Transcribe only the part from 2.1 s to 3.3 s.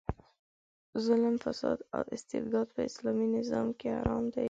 استبداد په اسلامي